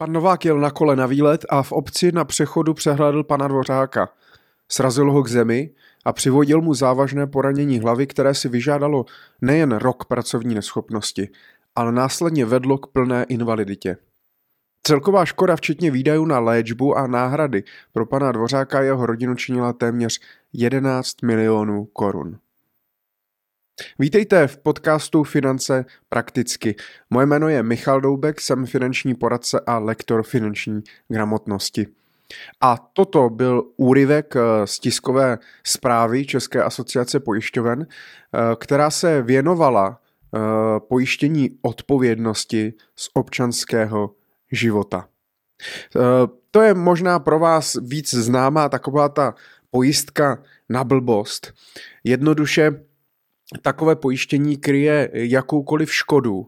Pan 0.00 0.12
Novák 0.12 0.44
jel 0.44 0.60
na 0.60 0.70
kole 0.70 0.96
na 0.96 1.06
výlet 1.06 1.44
a 1.48 1.62
v 1.62 1.72
obci 1.72 2.12
na 2.12 2.24
přechodu 2.24 2.74
přehlédl 2.74 3.24
pana 3.24 3.48
Dvořáka. 3.48 4.08
Srazil 4.68 5.12
ho 5.12 5.22
k 5.22 5.28
zemi 5.28 5.70
a 6.04 6.12
přivodil 6.12 6.60
mu 6.60 6.74
závažné 6.74 7.26
poranění 7.26 7.78
hlavy, 7.78 8.06
které 8.06 8.34
si 8.34 8.48
vyžádalo 8.48 9.04
nejen 9.40 9.72
rok 9.72 10.04
pracovní 10.04 10.54
neschopnosti, 10.54 11.28
ale 11.76 11.92
následně 11.92 12.44
vedlo 12.44 12.78
k 12.78 12.86
plné 12.86 13.24
invaliditě. 13.28 13.96
Celková 14.82 15.24
škoda 15.24 15.56
včetně 15.56 15.90
výdajů 15.90 16.24
na 16.24 16.38
léčbu 16.38 16.96
a 16.96 17.06
náhrady 17.06 17.62
pro 17.92 18.06
pana 18.06 18.32
Dvořáka 18.32 18.78
a 18.78 18.82
jeho 18.82 19.06
rodinu 19.06 19.34
činila 19.34 19.72
téměř 19.72 20.20
11 20.52 21.22
milionů 21.22 21.84
korun. 21.84 22.38
Vítejte 23.98 24.46
v 24.46 24.56
podcastu 24.56 25.24
Finance 25.24 25.84
prakticky. 26.08 26.74
Moje 27.10 27.26
jméno 27.26 27.48
je 27.48 27.62
Michal 27.62 28.00
Doubek, 28.00 28.40
jsem 28.40 28.66
finanční 28.66 29.14
poradce 29.14 29.60
a 29.66 29.78
lektor 29.78 30.22
finanční 30.22 30.82
gramotnosti. 31.08 31.86
A 32.60 32.76
toto 32.92 33.30
byl 33.30 33.64
úryvek 33.76 34.36
eh, 34.36 34.66
z 34.66 34.78
tiskové 34.78 35.38
zprávy 35.64 36.26
České 36.26 36.62
asociace 36.62 37.20
pojišťoven, 37.20 37.86
eh, 37.86 38.56
která 38.56 38.90
se 38.90 39.22
věnovala 39.22 40.00
eh, 40.00 40.38
pojištění 40.88 41.50
odpovědnosti 41.62 42.72
z 42.96 43.10
občanského 43.14 44.14
života. 44.52 45.08
To 46.50 46.62
je 46.62 46.74
možná 46.74 47.18
pro 47.18 47.38
vás 47.38 47.76
víc 47.82 48.14
známá 48.14 48.68
taková 48.68 49.08
ta 49.08 49.34
pojistka 49.70 50.42
na 50.68 50.84
blbost. 50.84 51.52
Jednoduše 52.04 52.84
takové 53.62 53.96
pojištění 53.96 54.56
kryje 54.56 55.10
jakoukoliv 55.12 55.94
škodu, 55.94 56.46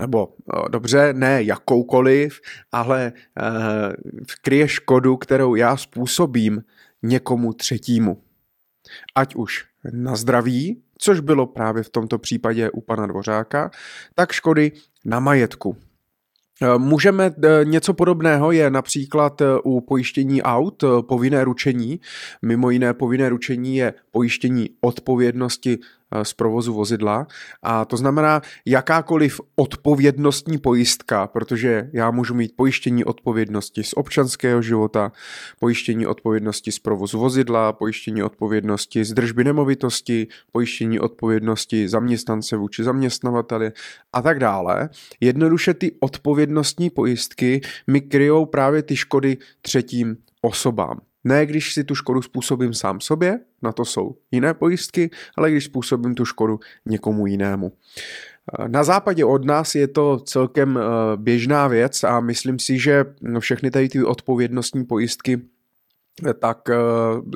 nebo 0.00 0.28
dobře, 0.70 1.12
ne 1.12 1.42
jakoukoliv, 1.42 2.40
ale 2.72 3.12
uh, 3.40 4.24
kryje 4.42 4.68
škodu, 4.68 5.16
kterou 5.16 5.54
já 5.54 5.76
způsobím 5.76 6.62
někomu 7.02 7.52
třetímu. 7.52 8.22
Ať 9.14 9.34
už 9.34 9.64
na 9.92 10.16
zdraví, 10.16 10.82
což 10.98 11.20
bylo 11.20 11.46
právě 11.46 11.82
v 11.82 11.90
tomto 11.90 12.18
případě 12.18 12.70
u 12.70 12.80
pana 12.80 13.06
Dvořáka, 13.06 13.70
tak 14.14 14.32
škody 14.32 14.72
na 15.04 15.20
majetku. 15.20 15.76
Eh, 16.62 16.78
můžeme 16.78 17.34
eh, 17.44 17.64
něco 17.64 17.94
podobného 17.94 18.52
je 18.52 18.70
například 18.70 19.42
u 19.64 19.80
pojištění 19.80 20.42
aut 20.42 20.84
povinné 21.00 21.44
ručení. 21.44 22.00
Mimo 22.42 22.70
jiné 22.70 22.94
povinné 22.94 23.28
ručení 23.28 23.76
je 23.76 23.94
pojištění 24.10 24.70
odpovědnosti 24.80 25.78
z 26.22 26.32
provozu 26.32 26.74
vozidla. 26.74 27.26
A 27.62 27.84
to 27.84 27.96
znamená 27.96 28.42
jakákoliv 28.66 29.40
odpovědnostní 29.56 30.58
pojistka, 30.58 31.26
protože 31.26 31.90
já 31.92 32.10
můžu 32.10 32.34
mít 32.34 32.52
pojištění 32.56 33.04
odpovědnosti 33.04 33.82
z 33.84 33.92
občanského 33.92 34.62
života, 34.62 35.12
pojištění 35.60 36.06
odpovědnosti 36.06 36.72
z 36.72 36.78
provozu 36.78 37.18
vozidla, 37.18 37.72
pojištění 37.72 38.22
odpovědnosti 38.22 39.04
z 39.04 39.12
držby 39.12 39.44
nemovitosti, 39.44 40.26
pojištění 40.52 41.00
odpovědnosti 41.00 41.88
zaměstnance 41.88 42.56
vůči 42.56 42.84
zaměstnavateli 42.84 43.72
a 44.12 44.22
tak 44.22 44.38
dále. 44.38 44.88
Jednoduše 45.20 45.74
ty 45.74 45.92
odpovědnostní 46.00 46.90
pojistky 46.90 47.60
mi 47.86 48.00
kryjou 48.00 48.46
právě 48.46 48.82
ty 48.82 48.96
škody 48.96 49.36
třetím 49.62 50.16
osobám. 50.42 51.00
Ne 51.24 51.46
když 51.46 51.74
si 51.74 51.84
tu 51.84 51.94
škodu 51.94 52.22
způsobím 52.22 52.74
sám 52.74 53.00
sobě, 53.00 53.40
na 53.62 53.72
to 53.72 53.84
jsou 53.84 54.16
jiné 54.30 54.54
pojistky, 54.54 55.10
ale 55.36 55.50
když 55.50 55.64
způsobím 55.64 56.14
tu 56.14 56.24
škodu 56.24 56.60
někomu 56.86 57.26
jinému. 57.26 57.72
Na 58.66 58.84
západě 58.84 59.24
od 59.24 59.44
nás 59.44 59.74
je 59.74 59.88
to 59.88 60.18
celkem 60.18 60.78
eh, 60.78 60.82
běžná 61.16 61.68
věc 61.68 62.04
a 62.04 62.20
myslím 62.20 62.58
si, 62.58 62.78
že 62.78 63.04
všechny 63.38 63.70
tady 63.70 63.88
ty 63.88 64.04
odpovědnostní 64.04 64.84
pojistky 64.84 65.40
tak 66.40 66.58
eh, 66.70 66.76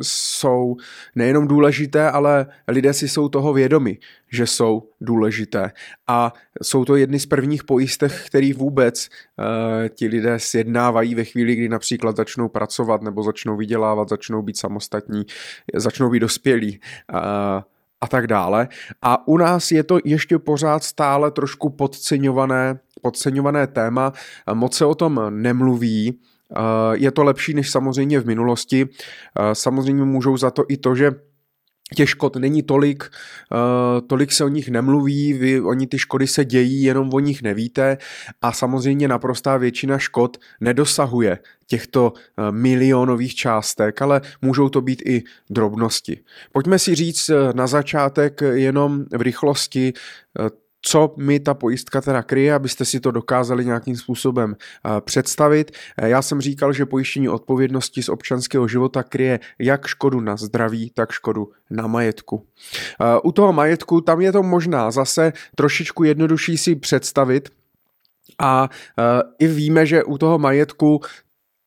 jsou 0.03 0.77
nejenom 1.15 1.49
důležité, 1.49 2.11
ale 2.11 2.47
lidé 2.69 2.93
si 2.93 3.09
jsou 3.09 3.29
toho 3.29 3.53
vědomi, 3.53 3.99
že 4.33 4.47
jsou 4.47 4.89
důležité. 5.01 5.73
A 6.07 6.33
jsou 6.63 6.85
to 6.85 6.97
jedny 6.97 7.21
z 7.21 7.27
prvních 7.27 7.65
pojistek, 7.65 8.13
který 8.27 8.53
vůbec 8.53 9.09
uh, 9.09 9.89
ti 9.89 10.07
lidé 10.07 10.39
sjednávají 10.39 11.15
ve 11.15 11.25
chvíli, 11.25 11.55
kdy 11.55 11.69
například 11.69 12.17
začnou 12.17 12.49
pracovat 12.49 13.03
nebo 13.03 13.23
začnou 13.23 13.57
vydělávat, 13.57 14.09
začnou 14.09 14.43
být 14.43 14.57
samostatní, 14.57 15.27
začnou 15.75 16.11
být 16.11 16.21
dospělí. 16.21 16.81
Uh, 17.15 17.21
a 18.03 18.09
tak 18.09 18.27
dále. 18.27 18.69
A 19.03 19.29
u 19.29 19.37
nás 19.37 19.71
je 19.71 19.83
to 19.83 19.99
ještě 20.05 20.39
pořád 20.39 20.85
stále 20.85 21.31
trošku 21.31 21.71
podceňované, 21.71 22.79
podceňované 23.03 23.67
téma, 23.67 24.13
moc 24.55 24.77
se 24.77 24.85
o 24.85 24.95
tom 24.95 25.21
nemluví, 25.31 26.21
je 26.93 27.11
to 27.11 27.25
lepší 27.25 27.55
než 27.55 27.71
samozřejmě 27.71 28.21
v 28.21 28.27
minulosti. 28.27 28.89
Samozřejmě 29.53 30.05
můžou 30.05 30.37
za 30.37 30.51
to 30.51 30.65
i 30.69 30.77
to, 30.77 30.95
že 30.95 31.13
těch 31.95 32.11
škod 32.11 32.37
není 32.37 32.63
tolik, 32.63 33.11
tolik 34.07 34.33
se 34.33 34.45
o 34.45 34.49
nich 34.49 34.69
nemluví, 34.69 35.33
vy, 35.33 35.61
oni 35.61 35.87
ty 35.87 35.99
škody 35.99 36.27
se 36.27 36.45
dějí, 36.45 36.83
jenom 36.83 37.11
o 37.15 37.19
nich 37.19 37.43
nevíte 37.43 37.99
a 38.43 38.53
samozřejmě 38.53 39.09
naprostá 39.09 39.57
většina 39.57 39.99
škod 39.99 40.37
nedosahuje 40.61 41.39
těchto 41.67 42.13
milionových 42.51 43.35
částek, 43.35 44.03
ale 44.03 44.21
můžou 44.43 44.69
to 44.69 44.81
být 44.81 45.03
i 45.07 45.23
drobnosti. 45.51 46.21
Pojďme 46.53 46.79
si 46.79 46.95
říct 46.95 47.31
na 47.55 47.67
začátek 47.67 48.41
jenom 48.53 49.05
v 49.13 49.21
rychlosti 49.21 49.93
co 50.83 51.15
mi 51.17 51.41
ta 51.41 51.55
pojistka 51.55 52.01
teda 52.01 52.23
kryje, 52.23 52.55
abyste 52.55 52.85
si 52.85 53.01
to 53.01 53.11
dokázali 53.11 53.65
nějakým 53.65 53.97
způsobem 53.97 54.57
eh, 54.57 55.01
představit. 55.01 55.71
Eh, 55.99 56.09
já 56.09 56.23
jsem 56.23 56.41
říkal, 56.41 56.73
že 56.73 56.87
pojištění 56.87 57.29
odpovědnosti 57.29 58.03
z 58.03 58.09
občanského 58.09 58.69
života 58.69 59.03
kryje 59.03 59.41
jak 59.59 59.87
škodu 59.87 60.21
na 60.21 60.37
zdraví, 60.37 60.91
tak 60.95 61.13
škodu 61.13 61.49
na 61.71 61.87
majetku. 61.87 62.47
Eh, 63.01 63.21
u 63.25 63.33
toho 63.33 63.53
majetku 63.53 64.01
tam 64.01 64.21
je 64.21 64.33
to 64.33 64.43
možná 64.43 64.91
zase 64.91 65.33
trošičku 65.55 66.05
jednodušší 66.05 66.59
si 66.59 66.77
představit, 66.77 67.49
a 68.39 68.69
i 69.39 69.47
víme, 69.47 69.87
že 69.87 70.05
u 70.05 70.19
toho 70.19 70.39
majetku 70.39 71.01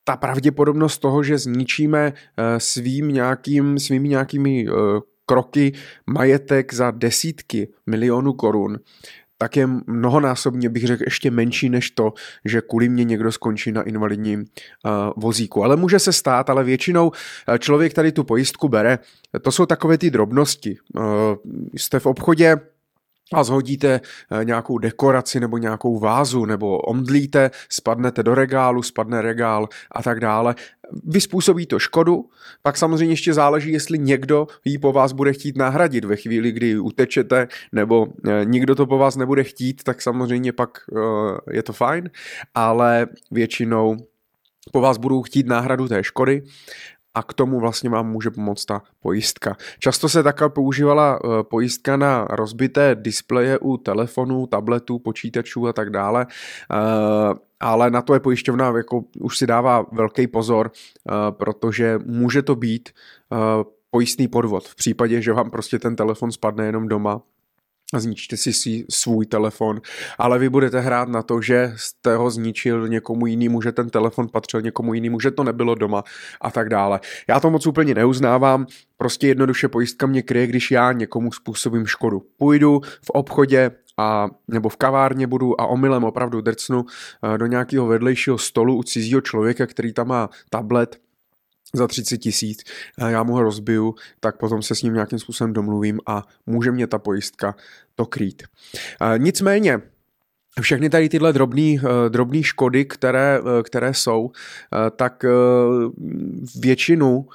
ta 0.04 0.18
pravděpodobnost 0.18 0.98
toho, 0.98 1.24
že 1.24 1.38
zničíme 1.38 2.14
svým 2.58 3.08
nějakým, 3.08 3.80
svými 3.80 4.10
nějakými 4.10 4.66
kroky 5.26 5.74
majetek 6.08 6.74
za 6.74 6.92
desítky 6.92 7.68
milionů 7.86 8.34
korun, 8.34 8.80
tak 9.38 9.56
je 9.56 9.68
mnohonásobně, 9.88 10.70
bych 10.70 10.88
řekl, 10.88 11.04
ještě 11.04 11.32
menší 11.32 11.70
než 11.70 11.92
to, 11.92 12.14
že 12.46 12.62
kvůli 12.62 12.90
mě 12.90 13.04
někdo 13.04 13.32
skončí 13.32 13.72
na 13.72 13.82
invalidním 13.82 14.40
uh, 14.40 14.92
vozíku. 15.18 15.64
Ale 15.64 15.76
může 15.76 16.00
se 16.00 16.14
stát, 16.14 16.50
ale 16.50 16.64
většinou 16.64 17.12
člověk 17.60 17.94
tady 17.94 18.12
tu 18.12 18.24
pojistku 18.24 18.70
bere. 18.70 19.00
To 19.42 19.52
jsou 19.52 19.66
takové 19.66 19.98
ty 19.98 20.12
drobnosti. 20.12 20.78
Uh, 20.96 21.04
jste 21.78 22.00
v 22.00 22.06
obchodě, 22.06 22.58
a 23.34 23.44
zhodíte 23.44 24.02
eh, 24.32 24.46
nějakou 24.46 24.78
dekoraci 24.78 25.40
nebo 25.40 25.58
nějakou 25.58 26.00
vázu 26.00 26.46
nebo 26.46 26.78
omdlíte, 26.78 27.52
spadnete 27.70 28.24
do 28.24 28.36
regálu, 28.36 28.84
spadne 28.84 29.22
regál 29.22 29.68
a 29.92 30.04
tak 30.04 30.20
dále. 30.20 30.56
Vy 31.04 31.22
způsobí 31.22 31.66
to 31.66 31.80
škodu, 31.80 32.30
pak 32.62 32.78
samozřejmě 32.78 33.14
ještě 33.14 33.34
záleží, 33.34 33.72
jestli 33.72 34.00
někdo 34.00 34.48
ji 34.66 34.78
po 34.78 34.92
vás 34.92 35.12
bude 35.12 35.34
chtít 35.34 35.58
nahradit 35.58 36.06
ve 36.06 36.16
chvíli, 36.16 36.52
kdy 36.52 36.80
utečete, 36.80 37.48
nebo 37.72 38.08
eh, 38.28 38.46
nikdo 38.46 38.76
to 38.76 38.86
po 38.86 38.98
vás 38.98 39.16
nebude 39.16 39.44
chtít, 39.44 39.84
tak 39.84 40.02
samozřejmě 40.02 40.54
pak 40.54 40.78
eh, 40.98 41.00
je 41.52 41.64
to 41.64 41.74
fajn, 41.74 42.10
ale 42.56 43.08
většinou 43.32 43.98
po 44.72 44.82
vás 44.82 44.98
budou 44.98 45.24
chtít 45.24 45.48
náhradu 45.48 45.88
té 45.88 46.04
škody 46.04 46.44
a 47.16 47.24
k 47.24 47.34
tomu 47.34 47.60
vlastně 47.60 47.90
vám 47.90 48.12
může 48.12 48.30
pomoct 48.30 48.66
ta 48.66 48.82
pojistka. 49.00 49.58
Často 49.80 50.10
se 50.10 50.24
také 50.24 50.50
používala 50.50 51.20
eh, 51.20 51.44
pojistka 51.44 51.98
na 51.98 52.26
rozbité 52.30 52.96
displeje 52.96 53.60
u 53.60 53.78
telefonů, 53.78 54.48
tabletů, 54.48 55.00
počítačů 55.00 55.68
a 55.68 55.74
tak 55.74 55.90
dále, 55.90 56.28
eh, 56.30 56.76
ale 57.60 57.90
na 57.90 58.02
to 58.02 58.14
je 58.14 58.20
pojišťovna 58.20 58.74
jako 58.78 59.04
už 59.20 59.38
si 59.38 59.48
dává 59.48 59.86
velký 59.92 60.28
pozor, 60.28 60.72
eh, 60.72 61.12
protože 61.32 62.00
může 62.06 62.42
to 62.42 62.56
být 62.56 62.90
pojistný 63.92 64.28
podvod 64.28 64.68
v 64.68 64.76
případě, 64.76 65.22
že 65.22 65.34
vám 65.34 65.50
prostě 65.52 65.80
ten 65.80 65.96
telefon 65.96 66.32
spadne 66.32 66.66
jenom 66.66 66.88
doma 66.88 67.22
zničíte 68.00 68.38
si 68.38 68.86
svůj 68.90 69.26
telefon, 69.26 69.82
ale 70.18 70.40
vy 70.40 70.50
budete 70.50 70.80
hrát 70.80 71.10
na 71.10 71.22
to, 71.22 71.42
že 71.42 71.74
jste 71.76 72.16
ho 72.16 72.30
zničil 72.30 72.88
někomu 72.88 73.26
jinému, 73.26 73.62
že 73.62 73.72
ten 73.72 73.90
telefon 73.90 74.28
patřil 74.28 74.62
někomu 74.62 74.94
jinému, 74.94 75.20
že 75.20 75.32
to 75.32 75.44
nebylo 75.44 75.76
doma 75.76 76.04
a 76.42 76.52
tak 76.52 76.70
dále. 76.70 77.00
Já 77.30 77.40
to 77.40 77.50
moc 77.50 77.68
úplně 77.68 77.94
neuznávám, 77.94 78.66
prostě 78.98 79.28
jednoduše 79.28 79.68
pojistka 79.68 80.08
mě 80.08 80.22
kryje, 80.22 80.48
když 80.48 80.72
já 80.72 80.92
někomu 80.92 81.32
způsobím 81.32 81.86
škodu. 81.86 82.22
Půjdu 82.38 82.82
v 83.06 83.10
obchodě, 83.10 83.72
a, 83.98 84.28
nebo 84.48 84.70
v 84.70 84.76
kavárně 84.76 85.28
budu 85.28 85.62
a 85.62 85.66
omylem 85.66 86.04
opravdu 86.04 86.42
drcnu 86.42 86.86
eh, 87.34 87.38
do 87.38 87.46
nějakého 87.46 87.88
vedlejšího 87.88 88.38
stolu 88.38 88.78
u 88.78 88.84
cizího 88.84 89.22
člověka, 89.22 89.68
který 89.68 89.94
tam 89.94 90.08
má 90.08 90.30
tablet 90.50 91.05
za 91.76 91.88
30 91.88 92.18
tisíc, 92.18 92.64
já 93.08 93.24
mu 93.24 93.34
ho 93.34 93.44
rozbiju, 93.44 93.96
tak 94.20 94.38
potom 94.38 94.62
se 94.62 94.76
s 94.76 94.82
ním 94.82 94.94
nějakým 94.94 95.20
způsobem 95.20 95.54
domluvím 95.54 96.00
a 96.08 96.24
může 96.46 96.72
mě 96.72 96.88
ta 96.88 97.00
pojistka 97.00 97.56
to 97.96 98.06
krýt. 98.06 98.44
Nicméně, 99.18 99.82
všechny 100.62 100.90
tady 100.90 101.10
tyhle 101.10 101.34
drobné 101.34 101.76
drobný 102.10 102.44
škody, 102.44 102.86
které, 102.86 103.40
které 103.64 103.94
jsou, 103.94 104.32
tak 104.96 105.26
většinu 106.56 107.28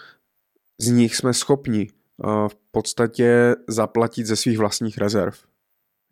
z 0.81 0.89
nich 0.89 1.17
jsme 1.17 1.35
schopni 1.35 1.89
v 2.49 2.57
podstatě 2.71 3.57
zaplatit 3.69 4.27
ze 4.27 4.37
svých 4.37 4.59
vlastních 4.59 4.99
rezerv. 4.99 5.35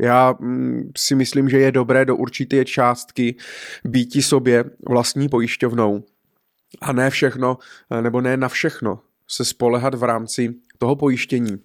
Já 0.02 0.34
mm, 0.40 0.90
si 0.96 1.14
myslím, 1.14 1.48
že 1.48 1.58
je 1.58 1.72
dobré 1.72 2.04
do 2.04 2.16
určité 2.16 2.64
částky 2.64 3.36
býti 3.84 4.22
sobě 4.22 4.64
vlastní 4.88 5.28
pojišťovnou 5.28 6.04
a 6.81 6.93
ne 6.93 7.11
všechno, 7.11 7.59
nebo 8.00 8.20
ne 8.20 8.37
na 8.37 8.49
všechno 8.49 9.00
se 9.29 9.44
spolehat 9.44 9.94
v 9.94 10.03
rámci 10.03 10.55
toho 10.79 10.97
pojištění. 10.97 11.59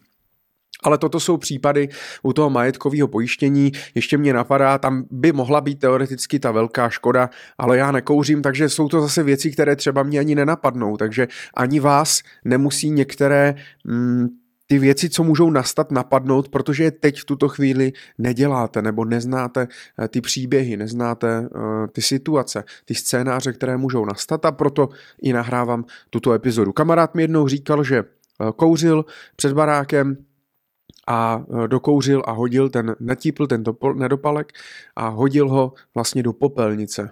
Ale 0.84 0.98
toto 0.98 1.20
jsou 1.20 1.38
případy 1.38 1.90
u 2.24 2.34
toho 2.34 2.50
majetkového 2.50 3.08
pojištění. 3.08 3.72
Ještě 3.96 4.18
mě 4.18 4.34
napadá, 4.34 4.78
tam 4.78 5.06
by 5.12 5.32
mohla 5.32 5.62
být 5.62 5.80
teoreticky 5.80 6.40
ta 6.40 6.52
velká 6.52 6.90
škoda, 6.90 7.30
ale 7.58 7.78
já 7.78 7.92
nekouřím, 7.92 8.42
takže 8.42 8.70
jsou 8.70 8.88
to 8.88 9.02
zase 9.02 9.24
věci, 9.24 9.52
které 9.52 9.76
třeba 9.76 10.04
mě 10.04 10.20
ani 10.20 10.36
nenapadnou. 10.36 10.98
Takže 10.98 11.28
ani 11.54 11.80
vás 11.80 12.22
nemusí 12.46 12.90
některé 12.90 13.56
mm, 13.86 14.28
ty 14.74 14.80
věci, 14.80 15.10
co 15.10 15.24
můžou 15.24 15.50
nastat, 15.50 15.92
napadnout, 15.92 16.50
protože 16.50 16.84
je 16.84 16.92
teď 16.92 17.22
v 17.22 17.26
tuto 17.26 17.50
chvíli 17.50 17.94
neděláte 18.18 18.82
nebo 18.82 19.06
neznáte 19.06 19.68
eh, 20.00 20.08
ty 20.08 20.22
příběhy, 20.22 20.78
neznáte 20.78 21.40
uh, 21.40 21.88
ty 21.88 22.02
situace, 22.02 22.64
ty 22.86 22.96
scénáře, 22.96 23.54
které 23.54 23.78
můžou 23.78 24.06
nastat 24.06 24.46
a 24.46 24.52
proto 24.52 24.90
i 25.22 25.34
nahrávám 25.34 25.86
tuto 26.10 26.34
epizodu. 26.34 26.74
Kamarád 26.74 27.16
mi 27.16 27.24
jednou 27.24 27.48
říkal, 27.48 27.84
že 27.84 28.02
uh, 28.02 28.52
kouřil 28.52 29.06
před 29.36 29.54
barákem, 29.54 30.18
a 31.08 31.46
dokouřil 31.68 32.24
a 32.26 32.32
hodil 32.32 32.70
ten, 32.70 32.96
netípl 33.00 33.48
ten 33.48 33.64
topol, 33.64 33.94
nedopalek 33.94 34.54
a 34.96 35.08
hodil 35.08 35.50
ho 35.50 35.74
vlastně 35.96 36.24
do 36.24 36.34
popelnice. 36.34 37.12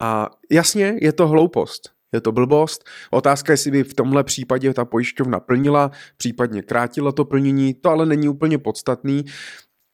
A 0.00 0.30
jasně, 0.50 0.98
je 1.02 1.12
to 1.12 1.28
hloupost 1.28 1.95
je 2.12 2.20
to 2.20 2.32
blbost. 2.32 2.84
Otázka 3.10 3.52
je, 3.52 3.54
jestli 3.54 3.70
by 3.70 3.84
v 3.84 3.94
tomhle 3.94 4.24
případě 4.24 4.74
ta 4.74 4.84
pojišťovna 4.84 5.40
plnila, 5.40 5.90
případně 6.16 6.62
krátila 6.62 7.12
to 7.12 7.24
plnění, 7.24 7.74
to 7.74 7.90
ale 7.90 8.06
není 8.06 8.28
úplně 8.28 8.58
podstatný. 8.58 9.24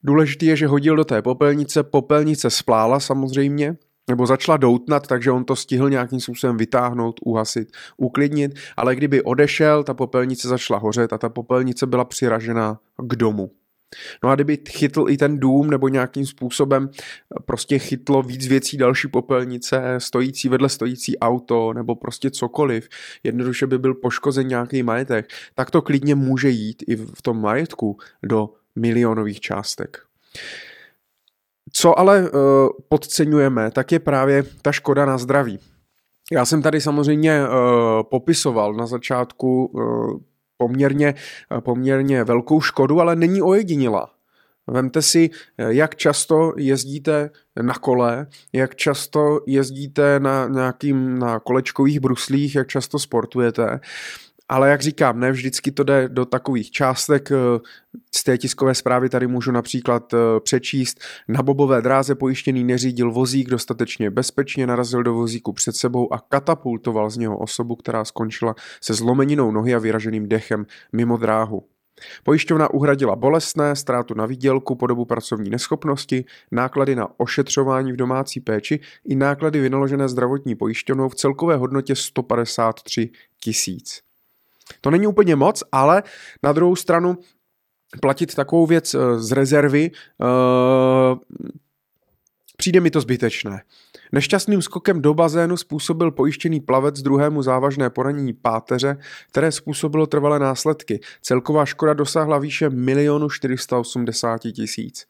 Důležité 0.03 0.45
je, 0.45 0.55
že 0.55 0.67
hodil 0.67 0.95
do 0.95 1.05
té 1.05 1.21
popelnice, 1.21 1.83
popelnice 1.83 2.49
splála 2.49 2.99
samozřejmě, 2.99 3.77
nebo 4.09 4.25
začala 4.25 4.57
doutnat, 4.57 5.07
takže 5.07 5.31
on 5.31 5.45
to 5.45 5.55
stihl 5.55 5.89
nějakým 5.89 6.19
způsobem 6.19 6.57
vytáhnout, 6.57 7.19
uhasit, 7.25 7.71
uklidnit, 7.97 8.51
ale 8.77 8.95
kdyby 8.95 9.21
odešel, 9.21 9.83
ta 9.83 9.93
popelnice 9.93 10.47
začala 10.47 10.79
hořet 10.79 11.13
a 11.13 11.17
ta 11.17 11.29
popelnice 11.29 11.85
byla 11.85 12.05
přiražena 12.05 12.79
k 12.97 13.15
domu. 13.15 13.51
No 14.23 14.29
a 14.29 14.35
kdyby 14.35 14.57
chytl 14.69 15.05
i 15.09 15.17
ten 15.17 15.39
dům 15.39 15.69
nebo 15.69 15.87
nějakým 15.87 16.25
způsobem 16.25 16.89
prostě 17.45 17.79
chytlo 17.79 18.21
víc 18.21 18.47
věcí 18.47 18.77
další 18.77 19.07
popelnice, 19.07 19.95
stojící 19.97 20.49
vedle 20.49 20.69
stojící 20.69 21.19
auto 21.19 21.73
nebo 21.73 21.95
prostě 21.95 22.31
cokoliv, 22.31 22.89
jednoduše 23.23 23.67
by 23.67 23.77
byl 23.77 23.93
poškozen 23.93 24.47
nějaký 24.47 24.83
majetek, 24.83 25.29
tak 25.55 25.71
to 25.71 25.81
klidně 25.81 26.15
může 26.15 26.49
jít 26.49 26.83
i 26.87 26.95
v 26.95 27.21
tom 27.21 27.41
majetku 27.41 27.97
do 28.23 28.49
milionových 28.75 29.39
částek. 29.39 29.97
Co 31.73 31.99
ale 31.99 32.21
uh, 32.21 32.29
podceňujeme, 32.89 33.71
tak 33.71 33.91
je 33.91 33.99
právě 33.99 34.43
ta 34.61 34.71
škoda 34.71 35.05
na 35.05 35.17
zdraví. 35.17 35.59
Já 36.31 36.45
jsem 36.45 36.61
tady 36.61 36.81
samozřejmě 36.81 37.41
uh, 37.41 37.49
popisoval 38.03 38.73
na 38.73 38.87
začátku 38.87 39.65
uh, 39.65 40.19
poměrně, 40.63 41.13
poměrně 41.59 42.23
velkou 42.23 42.61
škodu, 42.61 43.01
ale 43.01 43.15
není 43.15 43.41
ojedinělá. 43.41 44.09
Vemte 44.67 45.01
si, 45.01 45.29
jak 45.57 45.95
často 45.95 46.53
jezdíte 46.57 47.29
na 47.61 47.73
kole, 47.73 48.27
jak 48.53 48.75
často 48.75 49.39
jezdíte 49.47 50.19
na 50.19 50.47
nějakým 50.47 51.19
na 51.19 51.39
kolečkových 51.39 51.99
bruslích, 51.99 52.55
jak 52.55 52.67
často 52.67 52.99
sportujete. 52.99 53.79
Ale 54.49 54.69
jak 54.69 54.81
říkám, 54.81 55.19
ne 55.19 55.31
vždycky 55.31 55.71
to 55.71 55.83
jde 55.83 56.09
do 56.09 56.25
takových 56.25 56.71
částek. 56.71 57.29
Z 58.15 58.23
té 58.23 58.37
tiskové 58.37 58.75
zprávy 58.75 59.09
tady 59.09 59.27
můžu 59.27 59.51
například 59.51 60.13
eh, 60.13 60.17
přečíst. 60.39 60.99
Na 61.27 61.43
bobové 61.43 61.81
dráze 61.81 62.15
pojištěný 62.15 62.63
neřídil 62.63 63.11
vozík 63.11 63.49
dostatečně 63.49 64.09
bezpečně, 64.09 64.67
narazil 64.67 65.03
do 65.03 65.13
vozíku 65.13 65.53
před 65.53 65.75
sebou 65.75 66.13
a 66.13 66.19
katapultoval 66.19 67.09
z 67.09 67.17
něho 67.17 67.37
osobu, 67.37 67.75
která 67.75 68.05
skončila 68.05 68.55
se 68.81 68.93
zlomeninou 68.93 69.51
nohy 69.51 69.75
a 69.75 69.79
vyraženým 69.79 70.29
dechem 70.29 70.65
mimo 70.93 71.17
dráhu. 71.17 71.63
Pojišťovna 72.23 72.73
uhradila 72.73 73.15
bolestné, 73.15 73.75
ztrátu 73.75 74.13
na 74.13 74.25
výdělku 74.25 74.75
po 74.75 74.87
dobu 74.87 75.05
pracovní 75.05 75.49
neschopnosti, 75.49 76.25
náklady 76.51 76.95
na 76.95 77.19
ošetřování 77.19 77.91
v 77.91 77.95
domácí 77.95 78.39
péči 78.39 78.79
i 79.05 79.15
náklady 79.15 79.59
vynaložené 79.59 80.09
zdravotní 80.09 80.55
pojišťovnou 80.55 81.09
v 81.09 81.15
celkové 81.15 81.55
hodnotě 81.55 81.95
153 81.95 83.09
tisíc. 83.39 84.01
To 84.81 84.91
není 84.91 85.07
úplně 85.07 85.35
moc, 85.35 85.63
ale 85.71 86.03
na 86.43 86.51
druhou 86.51 86.75
stranu 86.75 87.17
platit 88.01 88.35
takovou 88.35 88.65
věc 88.65 88.93
eh, 88.93 89.19
z 89.19 89.31
rezervy 89.31 89.91
uh, 89.91 91.19
přijde 92.57 92.79
mi 92.79 92.91
to 92.91 93.01
zbytečné. 93.01 93.61
Nešťastným 94.11 94.61
skokem 94.61 95.01
do 95.01 95.13
bazénu 95.13 95.57
způsobil 95.57 96.11
pojištěný 96.11 96.59
plavec 96.59 97.01
druhému 97.01 97.41
závažné 97.41 97.89
poranění 97.89 98.33
páteře, 98.33 98.97
které 99.31 99.51
způsobilo 99.51 100.07
trvalé 100.07 100.39
následky. 100.39 100.99
Celková 101.21 101.65
škoda 101.65 101.93
dosáhla 101.93 102.37
výše 102.37 102.65
1 102.65 103.27
480 103.31 104.41
tisíc. 104.53 105.05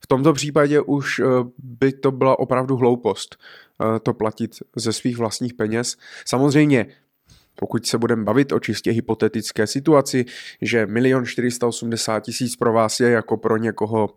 V 0.00 0.06
tomto 0.06 0.32
případě 0.32 0.80
už 0.80 1.18
eh, 1.18 1.24
by 1.58 1.92
to 1.92 2.10
byla 2.10 2.38
opravdu 2.38 2.76
hloupost 2.76 3.36
to 4.02 4.14
platit 4.14 4.50
ze 4.76 4.92
svých 4.92 5.18
vlastních 5.18 5.54
peněz. 5.54 5.96
Samozřejmě 6.26 6.86
pokud 7.54 7.86
se 7.86 7.98
budeme 7.98 8.24
bavit 8.24 8.52
o 8.52 8.60
čistě 8.60 8.90
hypotetické 8.90 9.66
situaci, 9.66 10.24
že 10.62 10.86
milion 10.86 11.26
480 11.26 12.20
tisíc 12.20 12.56
pro 12.56 12.72
vás 12.72 13.00
je 13.00 13.10
jako 13.10 13.36
pro 13.36 13.56
někoho 13.56 14.08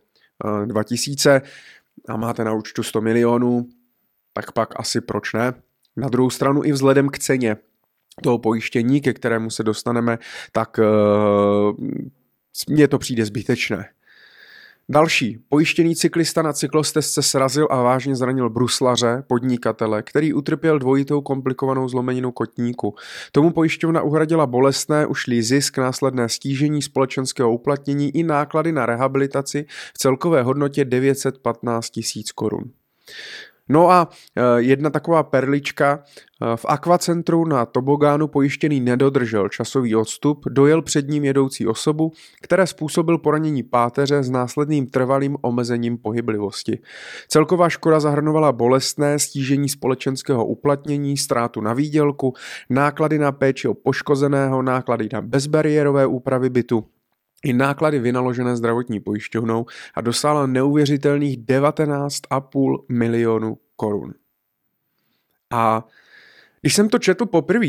2000 0.66 1.36
eh, 1.36 1.42
a 2.07 2.18
máte 2.18 2.44
na 2.44 2.54
účtu 2.54 2.84
100 2.84 3.01
milionů, 3.01 3.69
tak 4.34 4.51
pak 4.51 4.80
asi 4.80 5.01
proč 5.01 5.34
ne. 5.34 5.54
Na 5.95 6.10
druhou 6.10 6.30
stranu 6.30 6.63
i 6.63 6.72
vzhledem 6.72 7.10
k 7.10 7.19
ceně 7.19 7.57
toho 8.24 8.38
pojištění, 8.38 9.01
ke 9.01 9.13
kterému 9.13 9.50
se 9.50 9.63
dostaneme, 9.63 10.18
tak 10.51 10.80
uh, 10.80 11.86
mně 12.69 12.88
to 12.88 12.98
přijde 12.98 13.25
zbytečné. 13.25 13.90
Další. 14.89 15.38
Pojištěný 15.50 15.95
cyklista 15.95 16.42
na 16.42 16.54
cyklostezce 16.54 17.24
srazil 17.24 17.68
a 17.72 17.81
vážně 17.81 18.16
zranil 18.16 18.50
bruslaře, 18.50 19.24
podnikatele, 19.28 20.04
který 20.04 20.34
utrpěl 20.34 20.80
dvojitou 20.80 21.22
komplikovanou 21.22 21.89
zlomeninu 21.89 22.31
kotníku. 22.31 22.95
Tomu 23.31 23.52
pojišťovna 23.52 24.02
uhradila 24.02 24.45
bolestné, 24.45 25.06
ušlý 25.06 25.42
zisk, 25.42 25.78
následné 25.78 26.30
stížení 26.30 26.81
společenského 26.81 27.54
uplatnění 27.54 28.18
i 28.18 28.23
náklady 28.23 28.71
na 28.71 28.85
rehabilitaci 28.85 29.66
v 29.94 29.97
celkové 29.97 30.44
hodnotě 30.44 30.85
915 30.85 31.90
tisíc 31.90 32.31
korun. 32.31 32.64
No 33.69 33.92
a 33.92 34.09
e, 34.36 34.62
jedna 34.62 34.90
taková 34.90 35.24
perlička. 35.24 36.00
E, 36.00 36.57
v 36.57 36.66
akvacentru 36.66 37.45
na 37.45 37.66
tobogánu 37.66 38.28
pojištěný 38.28 38.80
nedodržel 38.80 39.50
časový 39.50 39.95
odstup, 39.95 40.45
dojel 40.50 40.81
před 40.81 41.07
ním 41.07 41.26
jedoucí 41.26 41.68
osobu, 41.68 42.12
které 42.42 42.68
způsobil 42.68 43.18
poranění 43.18 43.64
páteře 43.64 44.24
s 44.24 44.30
následným 44.30 44.88
trvalým 44.88 45.38
omezením 45.42 45.97
pohyblivosti. 45.97 46.80
Celková 47.28 47.69
škoda 47.69 48.00
zahrnovala 48.00 48.52
bolestné 48.52 49.19
stížení 49.19 49.69
společenského 49.69 50.45
uplatnění, 50.45 51.18
ztrátu 51.18 51.62
na 51.62 51.74
výdělku, 51.74 52.33
náklady 52.69 53.19
na 53.19 53.31
péči 53.31 53.68
o 53.68 53.74
poškozeného, 53.74 54.62
náklady 54.62 55.09
na 55.14 55.21
bezbariérové 55.21 56.06
úpravy 56.06 56.50
bytu, 56.50 56.86
i 57.45 57.53
náklady 57.53 57.99
vynaložené 57.99 58.56
zdravotní 58.56 58.99
pojišťovnou 58.99 59.65
a 59.95 60.01
dosáhla 60.01 60.45
neuvěřitelných 60.45 61.37
19,5 61.37 62.77
milionů 62.89 63.57
korun. 63.75 64.13
A 65.53 65.85
když 66.61 66.75
jsem 66.75 66.89
to 66.89 66.99
četl 66.99 67.25
poprvé, 67.25 67.67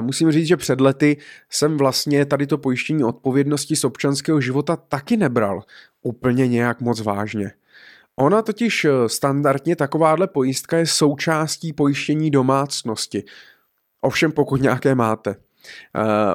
musím 0.00 0.32
říct, 0.32 0.46
že 0.46 0.56
před 0.56 0.80
lety 0.80 1.16
jsem 1.50 1.76
vlastně 1.76 2.26
tady 2.26 2.46
to 2.46 2.58
pojištění 2.58 3.04
odpovědnosti 3.04 3.76
z 3.76 3.84
občanského 3.84 4.40
života 4.40 4.76
taky 4.76 5.16
nebral 5.16 5.62
úplně 6.02 6.48
nějak 6.48 6.80
moc 6.80 7.00
vážně. 7.00 7.52
Ona 8.16 8.42
totiž 8.42 8.84
eh, 8.84 9.08
standardně 9.08 9.76
takováhle 9.76 10.26
pojistka 10.26 10.78
je 10.78 10.86
součástí 10.86 11.72
pojištění 11.72 12.30
domácnosti. 12.30 13.24
Ovšem 14.00 14.32
pokud 14.32 14.60
nějaké 14.60 14.94
máte. 14.94 15.30
Eh, 15.30 16.34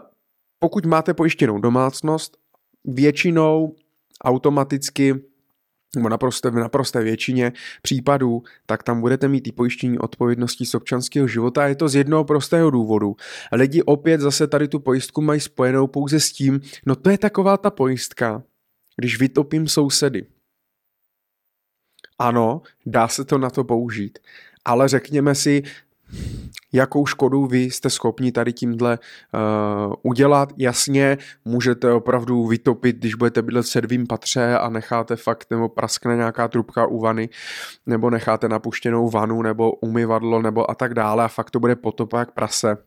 pokud 0.60 0.86
máte 0.86 1.14
pojištěnou 1.14 1.60
domácnost, 1.60 2.38
většinou 2.86 3.76
automaticky 4.24 5.16
nebo 5.96 6.10
naprosto, 6.10 6.52
v 6.52 6.56
naprosté 6.56 7.04
většině 7.04 7.54
případů, 7.82 8.44
tak 8.66 8.84
tam 8.84 9.02
budete 9.02 9.28
mít 9.28 9.48
i 9.48 9.52
pojištění 9.52 10.00
odpovědnosti 10.00 10.66
z 10.66 10.76
občanského 10.76 11.28
života 11.28 11.68
je 11.68 11.76
to 11.76 11.90
z 11.90 11.96
jednoho 11.96 12.24
prostého 12.24 12.70
důvodu. 12.70 13.16
Lidi 13.52 13.82
opět 13.82 14.22
zase 14.22 14.48
tady 14.48 14.68
tu 14.68 14.80
pojistku 14.80 15.22
mají 15.22 15.40
spojenou 15.40 15.88
pouze 15.88 16.20
s 16.20 16.32
tím, 16.32 16.62
no 16.86 16.96
to 16.96 17.10
je 17.10 17.18
taková 17.18 17.58
ta 17.58 17.70
pojistka, 17.70 18.44
když 18.96 19.20
vytopím 19.20 19.68
sousedy. 19.68 20.26
Ano, 22.20 22.62
dá 22.86 23.08
se 23.08 23.26
to 23.26 23.38
na 23.38 23.50
to 23.50 23.64
použít, 23.64 24.20
ale 24.66 24.88
řekněme 24.88 25.36
si, 25.36 25.64
jakou 26.74 27.06
škodu 27.06 27.46
vy 27.46 27.62
jste 27.62 27.90
schopni 27.90 28.32
tady 28.32 28.54
tímhle 28.54 29.00
uh, 29.34 29.94
udělat. 30.04 30.50
Jasně, 30.58 31.18
můžete 31.46 31.92
opravdu 31.92 32.48
vytopit, 32.48 32.96
když 32.96 33.16
budete 33.16 33.42
bydlet 33.42 33.66
v 33.66 33.70
sedmým 33.70 34.08
patře 34.08 34.58
a 34.58 34.70
necháte 34.70 35.16
fakt, 35.16 35.48
nebo 35.52 35.70
praskne 35.70 36.16
nějaká 36.16 36.48
trubka 36.48 36.86
u 36.86 37.00
vany, 37.00 37.30
nebo 37.86 38.10
necháte 38.10 38.50
napuštěnou 38.50 39.10
vanu, 39.10 39.42
nebo 39.42 39.72
umyvadlo, 39.72 40.42
nebo 40.42 40.72
a 40.72 40.76
tak 40.76 40.94
dále 40.94 41.24
a 41.24 41.28
fakt 41.28 41.52
to 41.52 41.60
bude 41.60 41.76
potopa 41.76 42.20
jak 42.20 42.32
prase 42.32 42.78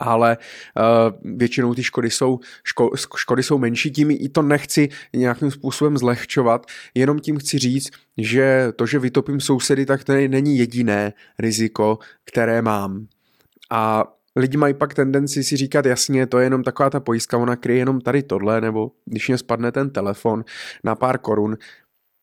ale 0.00 0.36
uh, 0.36 1.36
většinou 1.36 1.74
ty 1.74 1.82
škody 1.82 2.10
jsou, 2.10 2.40
ško, 2.64 2.90
škody 3.16 3.42
jsou 3.42 3.58
menší, 3.58 3.90
tím 3.90 4.10
i 4.10 4.28
to 4.28 4.42
nechci 4.42 4.88
nějakým 5.16 5.50
způsobem 5.50 5.98
zlehčovat, 5.98 6.66
jenom 6.94 7.18
tím 7.18 7.38
chci 7.38 7.58
říct, 7.58 7.90
že 8.18 8.72
to, 8.76 8.86
že 8.86 8.98
vytopím 8.98 9.40
sousedy, 9.40 9.86
tak 9.86 10.04
to 10.04 10.12
není 10.12 10.58
jediné 10.58 11.12
riziko, 11.38 11.98
které 12.24 12.62
mám. 12.62 13.06
A 13.70 14.04
lidi 14.36 14.56
mají 14.56 14.74
pak 14.74 14.94
tendenci 14.94 15.44
si 15.44 15.56
říkat, 15.56 15.86
jasně, 15.86 16.26
to 16.26 16.38
je 16.38 16.46
jenom 16.46 16.62
taková 16.62 16.90
ta 16.90 17.00
pojistka, 17.00 17.38
ona 17.38 17.56
kryje 17.56 17.78
jenom 17.78 18.00
tady 18.00 18.22
tohle, 18.22 18.60
nebo 18.60 18.92
když 19.04 19.28
mě 19.28 19.38
spadne 19.38 19.72
ten 19.72 19.90
telefon 19.90 20.44
na 20.84 20.94
pár 20.94 21.18
korun, 21.18 21.56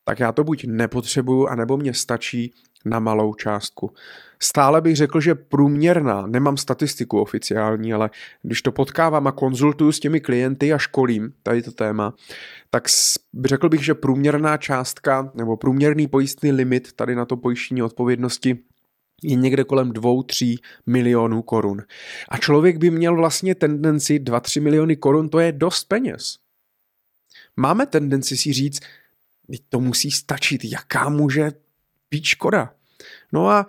tak 0.04 0.20
já 0.20 0.32
to 0.32 0.44
buď 0.44 0.64
nepotřebuju, 0.64 1.46
anebo 1.46 1.76
mě 1.76 1.94
stačí 1.94 2.54
na 2.84 2.98
malou 2.98 3.34
částku. 3.34 3.92
Stále 4.42 4.80
bych 4.80 4.96
řekl, 4.96 5.20
že 5.20 5.34
průměrná, 5.34 6.26
nemám 6.26 6.56
statistiku 6.56 7.20
oficiální, 7.20 7.92
ale 7.92 8.10
když 8.42 8.62
to 8.62 8.72
potkávám 8.72 9.26
a 9.26 9.32
konzultuju 9.32 9.92
s 9.92 10.00
těmi 10.00 10.20
klienty 10.20 10.72
a 10.72 10.78
školím 10.78 11.32
tady 11.42 11.62
to 11.62 11.72
téma, 11.72 12.14
tak 12.70 12.84
řekl 13.44 13.68
bych, 13.68 13.84
že 13.84 13.94
průměrná 13.94 14.56
částka 14.56 15.32
nebo 15.34 15.56
průměrný 15.56 16.08
pojistný 16.08 16.52
limit 16.52 16.92
tady 16.92 17.14
na 17.14 17.24
to 17.24 17.36
pojištění 17.36 17.82
odpovědnosti 17.82 18.58
je 19.22 19.36
někde 19.36 19.64
kolem 19.64 19.92
2-3 19.92 20.56
milionů 20.86 21.42
korun. 21.42 21.82
A 22.28 22.38
člověk 22.38 22.76
by 22.76 22.90
měl 22.90 23.16
vlastně 23.16 23.54
tendenci 23.54 24.18
2-3 24.18 24.62
miliony 24.62 24.96
korun, 24.96 25.28
to 25.28 25.38
je 25.38 25.52
dost 25.52 25.84
peněz. 25.84 26.38
Máme 27.56 27.86
tendenci 27.86 28.36
si 28.36 28.52
říct, 28.52 28.80
to 29.68 29.80
musí 29.80 30.10
stačit, 30.10 30.64
jaká 30.64 31.08
může 31.08 31.52
být 32.10 32.24
škoda. 32.24 32.70
No 33.32 33.48
a 33.48 33.66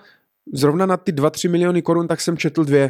zrovna 0.53 0.85
na 0.85 0.97
ty 0.97 1.11
2-3 1.11 1.49
miliony 1.49 1.81
korun 1.81 2.07
tak 2.07 2.21
jsem 2.21 2.37
četl 2.37 2.63
dvě. 2.63 2.83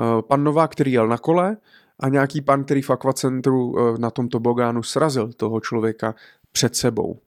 Eh, 0.00 0.22
pan 0.22 0.44
Novák, 0.44 0.72
který 0.72 0.92
jel 0.92 1.08
na 1.08 1.18
kole 1.18 1.56
a 2.00 2.08
nějaký 2.08 2.40
pan, 2.40 2.64
který 2.64 2.82
v 2.82 2.90
akvacentru 2.90 3.74
eh, 3.78 3.98
na 3.98 4.10
tomto 4.10 4.40
bogánu 4.40 4.82
srazil 4.82 5.32
toho 5.32 5.60
člověka 5.60 6.14
před 6.52 6.76
sebou. 6.76 7.18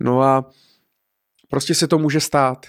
No 0.00 0.22
a 0.22 0.50
prostě 1.48 1.74
se 1.74 1.88
to 1.88 1.98
může 1.98 2.20
stát. 2.20 2.66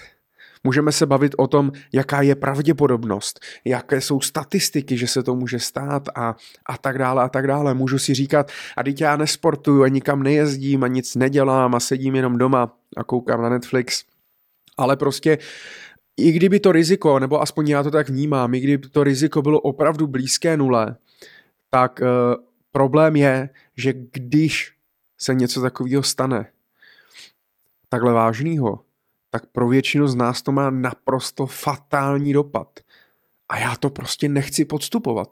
Můžeme 0.64 0.92
se 0.92 1.06
bavit 1.06 1.34
o 1.38 1.46
tom, 1.46 1.72
jaká 1.92 2.22
je 2.22 2.34
pravděpodobnost, 2.34 3.40
jaké 3.64 4.00
jsou 4.00 4.20
statistiky, 4.20 4.96
že 4.96 5.06
se 5.06 5.22
to 5.22 5.34
může 5.34 5.58
stát 5.58 6.08
a, 6.14 6.36
a 6.66 6.78
tak 6.78 6.98
dále 6.98 7.22
a 7.22 7.28
tak 7.28 7.46
dále. 7.46 7.74
Můžu 7.74 7.98
si 7.98 8.14
říkat, 8.14 8.50
a 8.76 8.82
teď 8.82 9.00
já 9.00 9.16
nesportuju 9.16 9.82
a 9.82 9.88
nikam 9.88 10.22
nejezdím 10.22 10.84
a 10.84 10.88
nic 10.88 11.14
nedělám 11.14 11.74
a 11.74 11.80
sedím 11.80 12.14
jenom 12.14 12.38
doma 12.38 12.76
a 12.96 13.04
koukám 13.04 13.42
na 13.42 13.48
Netflix. 13.48 14.04
Ale 14.80 14.96
prostě 14.96 15.38
i 16.16 16.32
kdyby 16.32 16.60
to 16.60 16.72
riziko, 16.72 17.18
nebo 17.18 17.42
aspoň 17.42 17.68
já 17.68 17.82
to 17.82 17.90
tak 17.90 18.08
vnímám, 18.08 18.54
i 18.54 18.60
kdyby 18.60 18.88
to 18.88 19.04
riziko 19.04 19.42
bylo 19.42 19.60
opravdu 19.60 20.06
blízké 20.06 20.56
nule, 20.56 20.96
tak 21.70 22.00
uh, 22.00 22.06
problém 22.72 23.16
je, 23.16 23.48
že 23.76 23.92
když 24.12 24.72
se 25.18 25.34
něco 25.34 25.60
takového 25.60 26.02
stane, 26.02 26.46
takhle 27.88 28.12
vážného, 28.12 28.80
tak 29.30 29.46
pro 29.46 29.68
většinu 29.68 30.08
z 30.08 30.14
nás 30.14 30.42
to 30.42 30.52
má 30.52 30.70
naprosto 30.70 31.46
fatální 31.46 32.32
dopad. 32.32 32.80
A 33.48 33.58
já 33.58 33.76
to 33.76 33.90
prostě 33.90 34.28
nechci 34.28 34.64
podstupovat, 34.64 35.28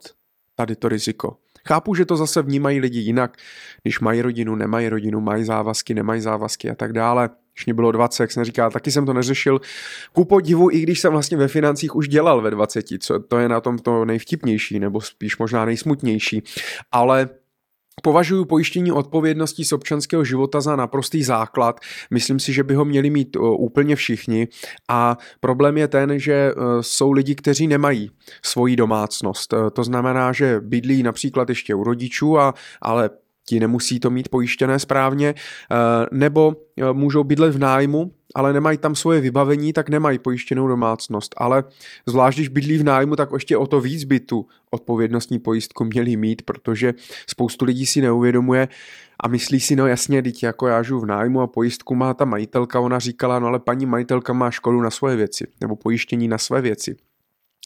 tady 0.55 0.75
to 0.75 0.89
riziko. 0.89 1.37
Chápu, 1.69 1.95
že 1.95 2.05
to 2.05 2.17
zase 2.17 2.41
vnímají 2.41 2.79
lidi 2.79 2.99
jinak, 2.99 3.37
když 3.83 3.99
mají 3.99 4.21
rodinu, 4.21 4.55
nemají 4.55 4.89
rodinu, 4.89 5.21
mají 5.21 5.43
závazky, 5.43 5.93
nemají 5.93 6.21
závazky 6.21 6.69
a 6.69 6.75
tak 6.75 6.93
dále. 6.93 7.29
Když 7.53 7.65
mě 7.65 7.73
bylo 7.73 7.91
20, 7.91 8.23
jak 8.23 8.31
jsem 8.31 8.43
říkal, 8.43 8.71
taky 8.71 8.91
jsem 8.91 9.05
to 9.05 9.13
neřešil. 9.13 9.61
Ku 10.13 10.25
podivu, 10.25 10.71
i 10.71 10.81
když 10.81 10.99
jsem 10.99 11.11
vlastně 11.11 11.37
ve 11.37 11.47
financích 11.47 11.95
už 11.95 12.07
dělal 12.07 12.41
ve 12.41 12.51
20, 12.51 12.85
co 12.99 13.19
to 13.19 13.37
je 13.37 13.49
na 13.49 13.61
tom 13.61 13.79
to 13.79 14.05
nejvtipnější, 14.05 14.79
nebo 14.79 15.01
spíš 15.01 15.37
možná 15.37 15.65
nejsmutnější. 15.65 16.43
Ale 16.91 17.29
Považuji 18.03 18.45
pojištění 18.45 18.91
odpovědnosti 18.91 19.65
z 19.65 19.73
občanského 19.73 20.23
života 20.23 20.61
za 20.61 20.75
naprostý 20.75 21.23
základ. 21.23 21.79
Myslím 22.11 22.39
si, 22.39 22.53
že 22.53 22.63
by 22.63 22.75
ho 22.75 22.85
měli 22.85 23.09
mít 23.09 23.37
úplně 23.57 23.95
všichni. 23.95 24.47
A 24.89 25.17
problém 25.39 25.77
je 25.77 25.87
ten, 25.87 26.19
že 26.19 26.33
e, 26.33 26.53
jsou 26.81 27.11
lidi, 27.11 27.35
kteří 27.35 27.67
nemají 27.67 28.11
svoji 28.43 28.75
domácnost. 28.75 29.53
E, 29.53 29.57
to 29.71 29.83
znamená, 29.83 30.33
že 30.33 30.59
bydlí 30.59 31.03
například 31.03 31.49
ještě 31.49 31.75
u 31.75 31.83
rodičů, 31.83 32.39
a, 32.39 32.53
ale 32.81 33.09
ti 33.49 33.59
nemusí 33.59 33.99
to 33.99 34.09
mít 34.09 34.29
pojištěné 34.29 34.79
správně, 34.79 35.33
eh, 35.33 35.75
nebo 36.11 36.55
eh, 36.77 36.93
můžou 36.93 37.23
bydlet 37.23 37.55
v 37.55 37.59
nájmu, 37.59 38.11
ale 38.35 38.53
nemají 38.53 38.77
tam 38.77 38.95
svoje 38.95 39.21
vybavení, 39.21 39.73
tak 39.73 39.89
nemají 39.89 40.19
pojištěnou 40.19 40.67
domácnost. 40.67 41.35
Ale 41.37 41.63
zvlášť, 42.05 42.37
když 42.37 42.47
bydlí 42.47 42.77
v 42.77 42.83
nájmu, 42.83 43.15
tak 43.15 43.29
ještě 43.33 43.57
o 43.57 43.67
to 43.67 43.81
víc 43.81 44.03
by 44.03 44.19
tu 44.19 44.45
odpovědnostní 44.71 45.39
pojistku 45.39 45.85
měli 45.85 46.15
mít, 46.15 46.41
protože 46.41 46.93
spoustu 47.27 47.65
lidí 47.65 47.85
si 47.85 48.01
neuvědomuje 48.01 48.67
a 49.19 49.27
myslí 49.27 49.59
si, 49.59 49.75
no 49.75 49.87
jasně, 49.87 50.21
teď 50.21 50.43
jako 50.43 50.67
já 50.67 50.83
žiju 50.83 50.99
v 50.99 51.05
nájmu 51.05 51.41
a 51.41 51.47
pojistku 51.47 51.95
má 51.95 52.13
ta 52.13 52.25
majitelka, 52.25 52.79
ona 52.79 52.99
říkala, 52.99 53.39
no 53.39 53.47
ale 53.47 53.59
paní 53.59 53.85
majitelka 53.85 54.33
má 54.33 54.51
školu 54.51 54.81
na 54.81 54.89
svoje 54.89 55.15
věci, 55.15 55.47
nebo 55.61 55.75
pojištění 55.75 56.27
na 56.27 56.37
své 56.37 56.61
věci 56.61 57.08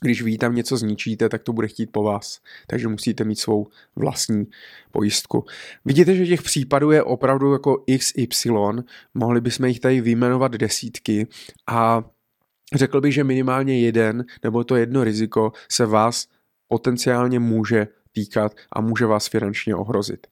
když 0.03 0.21
vy 0.21 0.37
tam 0.37 0.55
něco 0.55 0.77
zničíte, 0.77 1.29
tak 1.29 1.43
to 1.43 1.53
bude 1.53 1.67
chtít 1.67 1.91
po 1.91 2.03
vás. 2.03 2.41
Takže 2.67 2.87
musíte 2.87 3.23
mít 3.23 3.39
svou 3.39 3.67
vlastní 3.95 4.47
pojistku. 4.91 5.45
Vidíte, 5.85 6.15
že 6.15 6.25
těch 6.25 6.41
případů 6.41 6.91
je 6.91 7.03
opravdu 7.03 7.53
jako 7.53 7.83
XY, 7.97 8.49
mohli 9.13 9.41
bychom 9.41 9.65
jich 9.65 9.79
tady 9.79 10.01
vyjmenovat 10.01 10.51
desítky 10.51 11.27
a 11.67 12.03
řekl 12.75 13.01
bych, 13.01 13.13
že 13.13 13.23
minimálně 13.23 13.79
jeden 13.79 14.25
nebo 14.43 14.63
to 14.63 14.75
jedno 14.75 15.03
riziko 15.03 15.51
se 15.71 15.85
vás 15.85 16.27
potenciálně 16.67 17.39
může 17.39 17.87
týkat 18.11 18.55
a 18.71 18.81
může 18.81 19.05
vás 19.05 19.27
finančně 19.27 19.75
ohrozit. 19.75 20.27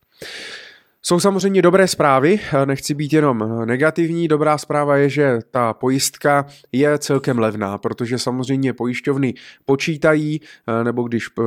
Jsou 1.12 1.20
samozřejmě 1.20 1.62
dobré 1.62 1.88
zprávy, 1.88 2.40
nechci 2.66 2.94
být 2.94 3.14
jenom 3.14 3.66
negativní. 3.66 4.28
Dobrá 4.28 4.58
zpráva 4.58 4.98
je, 4.98 5.10
že 5.10 5.40
ta 5.52 5.74
pojistka 5.74 6.46
je 6.72 6.98
celkem 6.98 7.40
levná, 7.40 7.78
protože 7.78 8.20
samozřejmě 8.20 8.74
pojišťovny 8.74 9.34
počítají, 9.66 10.42
nebo 10.84 11.04
když 11.04 11.28
eh, 11.28 11.44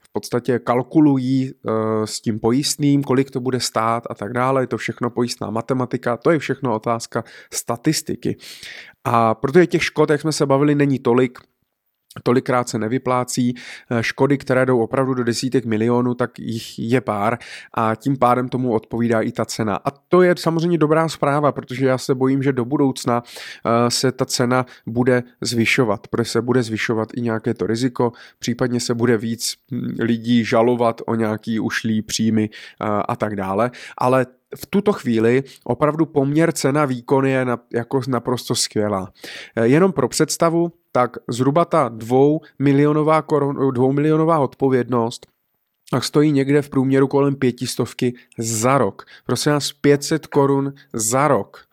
v 0.00 0.12
podstatě 0.12 0.58
kalkulují 0.58 1.50
eh, 1.50 1.70
s 2.04 2.20
tím 2.20 2.40
pojistným, 2.40 3.02
kolik 3.02 3.30
to 3.30 3.40
bude 3.40 3.60
stát 3.60 4.02
a 4.10 4.14
tak 4.14 4.32
dále. 4.32 4.62
Je 4.62 4.66
to 4.66 4.76
všechno 4.76 5.10
pojistná 5.10 5.50
matematika, 5.50 6.16
to 6.16 6.30
je 6.30 6.38
všechno 6.38 6.74
otázka 6.74 7.24
statistiky. 7.52 8.36
A 9.04 9.34
protože 9.34 9.66
těch 9.66 9.84
škod, 9.84 10.10
jak 10.10 10.20
jsme 10.20 10.32
se 10.32 10.46
bavili, 10.46 10.74
není 10.74 10.98
tolik, 10.98 11.38
tolikrát 12.22 12.68
se 12.68 12.78
nevyplácí. 12.78 13.54
Eh, 13.90 14.02
škody, 14.02 14.38
které 14.38 14.66
jdou 14.66 14.80
opravdu 14.80 15.14
do 15.14 15.24
desítek 15.24 15.64
milionů, 15.64 16.14
tak 16.14 16.38
jich 16.38 16.78
je 16.78 17.00
pár 17.00 17.38
a 17.74 17.94
tím 17.94 18.16
pádem 18.16 18.48
tomu 18.48 18.72
odpovídá 18.72 19.20
i 19.20 19.32
ta 19.32 19.44
cena. 19.44 19.76
A 19.84 19.90
to 19.90 20.22
je 20.22 20.34
samozřejmě 20.38 20.78
dobrá 20.78 21.08
zpráva, 21.08 21.52
protože 21.52 21.86
já 21.86 21.98
se 21.98 22.14
bojím, 22.14 22.42
že 22.42 22.52
do 22.52 22.64
budoucna 22.64 23.22
eh, 23.66 23.90
se 23.90 24.12
ta 24.12 24.24
cena 24.24 24.66
bude 24.86 25.22
zvyšovat, 25.40 26.08
protože 26.08 26.30
se 26.30 26.42
bude 26.42 26.62
zvyšovat 26.62 27.08
i 27.16 27.20
nějaké 27.20 27.54
to 27.54 27.66
riziko, 27.66 28.12
případně 28.38 28.80
se 28.80 28.94
bude 28.94 29.18
víc 29.18 29.54
hm, 29.72 29.96
lidí 30.00 30.44
žalovat 30.44 31.02
o 31.06 31.14
nějaký 31.14 31.60
ušlý 31.60 32.02
příjmy 32.02 32.50
eh, 32.52 32.86
a 33.08 33.16
tak 33.16 33.36
dále. 33.36 33.70
Ale 33.98 34.26
v 34.56 34.66
tuto 34.66 34.92
chvíli 34.92 35.42
opravdu 35.64 36.06
poměr 36.06 36.52
cena 36.52 36.84
výkon 36.84 37.26
je 37.26 37.44
na, 37.44 37.58
jako 37.72 38.00
naprosto 38.08 38.54
skvělá. 38.54 39.12
Jenom 39.62 39.92
pro 39.92 40.08
představu, 40.08 40.72
tak 40.96 41.16
zhruba 41.28 41.64
ta 41.64 41.88
dvou 41.88 42.40
milionová, 42.58 43.22
koron, 43.22 43.74
dvou 43.74 43.92
milionová 43.92 44.38
odpovědnost 44.38 45.26
tak 45.90 46.04
stojí 46.04 46.32
někde 46.32 46.62
v 46.62 46.70
průměru 46.70 47.08
kolem 47.08 47.34
pětistovky 47.34 48.14
za 48.38 48.78
rok. 48.78 49.04
Prosím 49.26 49.52
nás 49.52 49.72
500 49.72 50.26
korun 50.26 50.74
za 50.92 51.28
rok. 51.28 51.68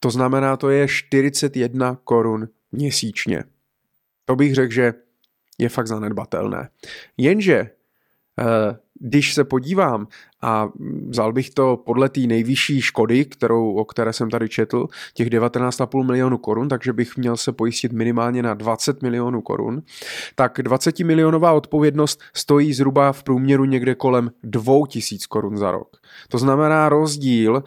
To 0.00 0.10
znamená, 0.10 0.56
to 0.56 0.70
je 0.70 0.88
41 0.88 1.98
korun 2.04 2.48
měsíčně. 2.72 3.44
To 4.24 4.36
bych 4.36 4.54
řekl, 4.54 4.72
že 4.72 4.94
je 5.58 5.68
fakt 5.68 5.86
zanedbatelné. 5.86 6.68
Jenže 7.16 7.54
eh, 7.54 8.76
když 9.04 9.34
se 9.34 9.44
podívám 9.44 10.06
a 10.42 10.68
vzal 11.08 11.32
bych 11.32 11.50
to 11.50 11.76
podle 11.76 12.08
té 12.08 12.20
nejvyšší 12.20 12.80
škody, 12.80 13.24
kterou, 13.24 13.74
o 13.74 13.84
které 13.84 14.12
jsem 14.12 14.30
tady 14.30 14.48
četl, 14.48 14.86
těch 15.14 15.30
19,5 15.30 16.06
milionů 16.06 16.38
korun, 16.38 16.68
takže 16.68 16.92
bych 16.92 17.16
měl 17.16 17.36
se 17.36 17.52
pojistit 17.52 17.92
minimálně 17.92 18.42
na 18.42 18.54
20 18.54 19.02
milionů 19.02 19.42
korun, 19.42 19.82
tak 20.34 20.58
20 20.62 20.98
milionová 20.98 21.52
odpovědnost 21.52 22.20
stojí 22.34 22.72
zhruba 22.72 23.12
v 23.12 23.22
průměru 23.22 23.64
někde 23.64 23.94
kolem 23.94 24.30
2000 24.42 25.26
korun 25.28 25.56
za 25.56 25.70
rok. 25.70 25.96
To 26.28 26.38
znamená 26.38 26.88
rozdíl 26.88 27.54
uh, 27.54 27.62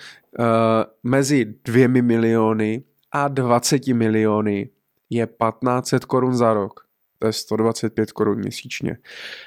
mezi 1.03 1.53
dvěmi 1.65 2.01
miliony 2.01 2.83
a 3.11 3.27
20 3.27 3.87
miliony 3.87 4.69
je 5.09 5.27
1500 5.27 6.05
korun 6.05 6.35
za 6.35 6.53
rok. 6.53 6.85
To 7.19 7.27
je 7.27 7.33
125 7.33 8.11
korun 8.11 8.37
měsíčně. 8.37 8.97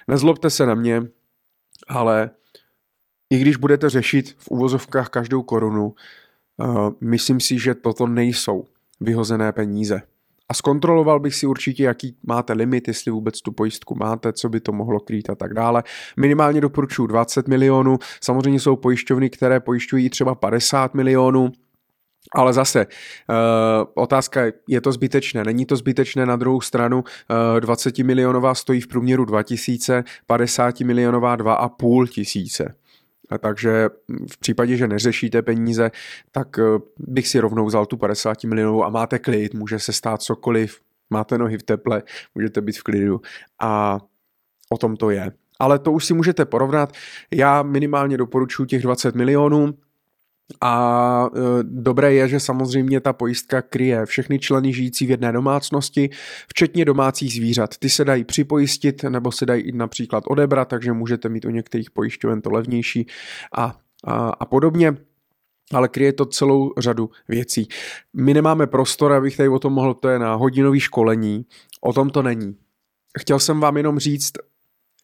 Nezlobte 0.09 0.51
se 0.51 0.67
na 0.67 0.75
mě, 0.75 1.03
ale 1.89 2.31
i 3.31 3.39
když 3.39 3.57
budete 3.57 3.91
řešit 3.91 4.35
v 4.39 4.49
uvozovkách 4.49 5.09
každou 5.09 5.43
korunu, 5.43 5.95
uh, 6.57 6.91
myslím 7.01 7.41
si, 7.41 7.59
že 7.59 7.75
toto 7.75 8.07
nejsou 8.07 8.65
vyhozené 9.01 9.53
peníze. 9.53 10.03
A 10.49 10.55
zkontroloval 10.55 11.21
bych 11.21 11.35
si 11.35 11.47
určitě, 11.47 11.85
jaký 11.85 12.17
máte 12.27 12.53
limit, 12.53 12.89
jestli 12.89 13.11
vůbec 13.11 13.41
tu 13.41 13.53
pojistku 13.53 13.95
máte, 13.95 14.33
co 14.33 14.49
by 14.49 14.61
to 14.61 14.73
mohlo 14.73 15.01
krýt 15.01 15.31
a 15.31 15.35
tak 15.35 15.55
dále. 15.55 15.83
Minimálně 16.17 16.61
doporučuji 16.61 17.07
20 17.07 17.49
milionů. 17.49 17.99
Samozřejmě 18.21 18.61
jsou 18.61 18.77
pojišťovny, 18.77 19.31
které 19.31 19.61
pojišťují 19.61 20.11
třeba 20.11 20.35
50 20.35 20.95
milionů. 20.95 21.53
Ale 22.35 22.53
zase, 22.53 22.87
uh, 22.87 23.35
otázka 23.95 24.45
je, 24.45 24.53
je 24.69 24.81
to 24.81 24.93
zbytečné, 24.93 25.45
není 25.45 25.67
to 25.67 25.77
zbytečné, 25.77 26.27
na 26.27 26.37
druhou 26.37 26.61
stranu 26.61 26.99
uh, 26.99 27.61
20 27.61 27.99
milionová 27.99 28.55
stojí 28.55 28.81
v 28.81 28.87
průměru 28.87 29.25
2000, 29.25 30.05
50 30.27 30.81
milionová 30.81 31.37
2,5 31.37 32.07
tisíce. 32.07 32.75
A 33.31 33.39
takže 33.39 33.89
v 34.33 34.39
případě, 34.39 34.77
že 34.77 34.89
neřešíte 34.89 35.43
peníze, 35.43 35.91
tak 36.33 36.59
eh, 36.59 36.63
bych 36.99 37.29
si 37.29 37.41
rovnou 37.41 37.67
vzal 37.67 37.87
tu 37.87 37.97
50 37.97 38.45
milionovou 38.45 38.85
a 38.85 38.89
máte 38.89 39.19
klid, 39.19 39.55
může 39.55 39.79
se 39.79 39.93
stát 39.93 40.23
cokoliv, 40.23 40.81
máte 41.11 41.39
nohy 41.39 41.59
v 41.59 41.63
teple, 41.63 42.03
můžete 42.35 42.61
být 42.61 42.79
v 42.79 42.83
klidu 42.83 43.21
a 43.61 43.99
o 44.71 44.79
tom 44.79 44.97
to 44.97 45.11
je. 45.11 45.33
Ale 45.61 45.79
to 45.79 45.93
už 45.93 46.05
si 46.05 46.15
můžete 46.15 46.45
porovnat. 46.45 46.93
Já 47.31 47.63
minimálně 47.63 48.17
doporučuji 48.17 48.65
těch 48.65 48.83
20 48.83 49.15
milionů, 49.15 49.75
a 50.61 51.27
e, 51.35 51.39
dobré 51.63 52.15
je, 52.15 52.29
že 52.29 52.41
samozřejmě 52.41 53.01
ta 53.01 53.13
pojistka 53.13 53.63
kryje 53.63 54.07
všechny 54.07 54.39
členy 54.39 54.73
žijící 54.73 55.07
v 55.07 55.11
jedné 55.11 55.33
domácnosti, 55.33 56.11
včetně 56.49 56.85
domácích 56.85 57.33
zvířat. 57.33 57.77
Ty 57.77 57.91
se 57.91 58.05
dají 58.05 58.25
připojistit 58.25 59.03
nebo 59.03 59.33
se 59.33 59.47
dají 59.47 59.73
například 59.73 60.25
odebrat, 60.27 60.69
takže 60.69 60.93
můžete 60.93 61.29
mít 61.29 61.45
u 61.45 61.51
některých 61.51 61.91
pojišťoven 61.91 62.41
to 62.41 62.51
levnější 62.51 63.07
a, 63.57 63.77
a, 64.05 64.29
a 64.29 64.45
podobně 64.45 64.97
ale 65.73 65.89
kryje 65.89 66.13
to 66.13 66.27
celou 66.27 66.73
řadu 66.79 67.11
věcí. 67.29 67.69
My 68.15 68.35
nemáme 68.35 68.67
prostor, 68.67 69.13
abych 69.13 69.37
tady 69.37 69.49
o 69.49 69.59
tom 69.59 69.73
mohl, 69.73 69.95
to 69.95 70.09
je 70.09 70.19
na 70.19 70.35
hodinový 70.35 70.81
školení, 70.81 71.47
o 71.81 71.93
tom 71.93 72.11
to 72.11 72.23
není. 72.23 72.57
Chtěl 73.21 73.39
jsem 73.39 73.61
vám 73.61 73.77
jenom 73.77 73.99
říct, 73.99 74.33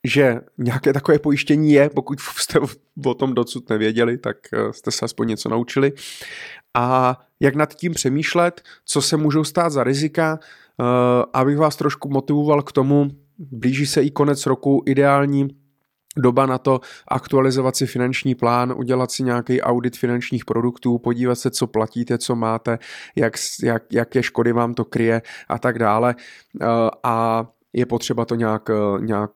že 0.04 0.40
nějaké 0.58 0.92
takové 0.92 1.18
pojištění 1.18 1.72
je, 1.72 1.90
pokud 1.90 2.20
jste 2.20 2.60
o 3.06 3.14
tom 3.14 3.34
docud 3.34 3.70
nevěděli, 3.70 4.18
tak 4.18 4.36
eh, 4.52 4.72
jste 4.72 4.90
se 4.90 5.04
aspoň 5.04 5.28
něco 5.28 5.48
naučili. 5.48 5.92
A 6.74 7.18
jak 7.40 7.54
nad 7.54 7.74
tím 7.74 7.94
přemýšlet, 7.94 8.62
co 8.84 9.02
se 9.02 9.16
můžou 9.16 9.44
stát 9.44 9.70
za 9.70 9.84
rizika, 9.84 10.38
eh, 10.40 10.84
abych 11.32 11.56
vás 11.56 11.76
trošku 11.76 12.08
motivoval 12.08 12.62
k 12.62 12.72
tomu, 12.72 13.10
blíží 13.38 13.86
se 13.86 14.02
i 14.02 14.10
konec 14.10 14.46
roku, 14.46 14.82
ideální 14.86 15.48
doba 16.16 16.46
na 16.46 16.58
to 16.58 16.80
aktualizovat 17.08 17.76
si 17.76 17.86
finanční 17.86 18.34
plán, 18.34 18.74
udělat 18.76 19.10
si 19.10 19.22
nějaký 19.22 19.62
audit 19.62 19.96
finančních 19.96 20.44
produktů, 20.44 20.98
podívat 20.98 21.34
se, 21.34 21.50
co 21.50 21.66
platíte, 21.66 22.18
co 22.18 22.36
máte, 22.36 22.78
jak, 23.16 23.34
jak, 23.62 23.82
jaké 23.92 24.22
škody 24.22 24.52
vám 24.52 24.74
to 24.74 24.84
kryje 24.84 25.22
a 25.48 25.58
tak 25.58 25.78
dále. 25.78 26.14
Eh, 26.60 26.66
a 27.02 27.46
je 27.74 27.86
potřeba 27.86 28.24
to 28.24 28.34
nějak, 28.34 28.70
nějak 29.00 29.30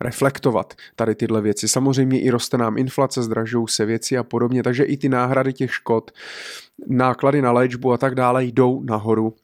reflektovat, 0.00 0.74
tady 0.96 1.14
tyhle 1.14 1.40
věci. 1.40 1.68
Samozřejmě 1.68 2.20
i 2.20 2.30
roste 2.30 2.58
nám 2.58 2.78
inflace, 2.78 3.22
zdražují 3.22 3.68
se 3.68 3.86
věci 3.86 4.18
a 4.18 4.22
podobně, 4.22 4.62
takže 4.62 4.84
i 4.84 4.96
ty 4.96 5.08
náhrady 5.08 5.52
těch 5.52 5.74
škod, 5.74 6.10
náklady 6.86 7.42
na 7.42 7.52
léčbu 7.52 7.92
a 7.92 7.98
tak 7.98 8.14
dále 8.14 8.44
jdou 8.44 8.82
nahoru. 8.82 9.34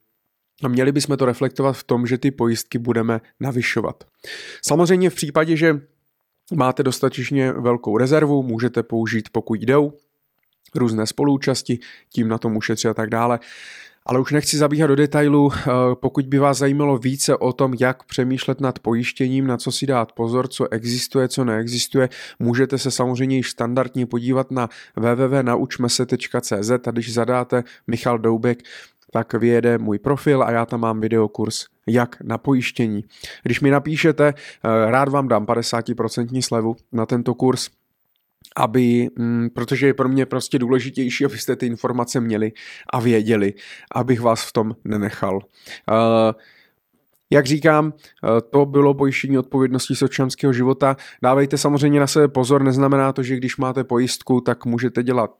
A 0.63 0.67
měli 0.67 0.91
bychom 0.91 1.17
to 1.17 1.25
reflektovat 1.25 1.77
v 1.77 1.83
tom, 1.83 2.07
že 2.07 2.17
ty 2.17 2.31
pojistky 2.31 2.77
budeme 2.77 3.21
navyšovat. 3.39 4.03
Samozřejmě 4.61 5.09
v 5.09 5.15
případě, 5.15 5.57
že 5.57 5.81
máte 6.53 6.83
dostatečně 6.83 7.51
velkou 7.51 7.97
rezervu, 7.97 8.43
můžete 8.43 8.83
použít, 8.83 9.29
pokud 9.31 9.61
jdou, 9.61 9.93
různé 10.75 11.07
spolúčasti, 11.07 11.79
tím 12.09 12.27
na 12.27 12.37
tom 12.37 12.57
ušetřit 12.57 12.87
a 12.87 12.93
tak 12.93 13.09
dále. 13.09 13.39
Ale 14.07 14.19
už 14.19 14.31
nechci 14.31 14.57
zabíhat 14.57 14.87
do 14.87 14.95
detailu, 14.95 15.51
eh, 15.53 15.71
pokud 15.93 16.25
by 16.25 16.39
vás 16.39 16.57
zajímalo 16.57 16.97
více 16.97 17.37
o 17.37 17.53
tom, 17.53 17.73
jak 17.79 18.03
přemýšlet 18.03 18.61
nad 18.61 18.79
pojištěním, 18.79 19.47
na 19.47 19.57
co 19.57 19.71
si 19.71 19.85
dát 19.85 20.11
pozor, 20.11 20.47
co 20.47 20.73
existuje, 20.73 21.27
co 21.27 21.45
neexistuje, 21.45 22.09
můžete 22.39 22.77
se 22.77 22.91
samozřejmě 22.91 23.35
již 23.35 23.49
standardně 23.49 24.05
podívat 24.05 24.51
na 24.51 24.69
www.naučmese.cz 24.95 26.71
a 26.87 26.91
když 26.91 27.13
zadáte 27.13 27.63
Michal 27.87 28.17
Doubek, 28.19 28.63
tak 29.11 29.33
vyjede 29.33 29.77
můj 29.77 29.99
profil 29.99 30.43
a 30.43 30.51
já 30.51 30.65
tam 30.65 30.79
mám 30.79 31.01
videokurs 31.01 31.65
jak 31.87 32.17
na 32.23 32.37
pojištění. 32.37 33.03
Když 33.43 33.61
mi 33.61 33.71
napíšete, 33.71 34.33
eh, 34.37 34.91
rád 34.91 35.09
vám 35.09 35.27
dám 35.27 35.45
50% 35.45 36.41
slevu 36.41 36.75
na 36.91 37.05
tento 37.05 37.33
kurz, 37.33 37.69
aby, 38.55 39.09
mm, 39.17 39.49
protože 39.53 39.87
je 39.87 39.93
pro 39.93 40.09
mě 40.09 40.25
prostě 40.25 40.59
důležitější, 40.59 41.25
abyste 41.25 41.55
ty 41.55 41.65
informace 41.65 42.19
měli 42.19 42.51
a 42.93 42.99
věděli, 42.99 43.53
abych 43.95 44.21
vás 44.21 44.43
v 44.43 44.51
tom 44.51 44.75
nenechal. 44.85 45.35
Uh, 45.35 45.41
jak 47.29 47.45
říkám, 47.45 47.93
to 48.49 48.65
bylo 48.65 48.93
pojištění 48.93 49.37
odpovědnosti 49.37 49.95
z 49.95 50.01
občanského 50.01 50.53
života. 50.53 50.97
Dávejte 51.23 51.57
samozřejmě 51.57 51.99
na 51.99 52.07
sebe 52.07 52.27
pozor, 52.27 52.63
neznamená 52.63 53.13
to, 53.13 53.23
že 53.23 53.35
když 53.35 53.57
máte 53.57 53.83
pojistku, 53.83 54.41
tak 54.41 54.65
můžete 54.65 55.03
dělat 55.03 55.31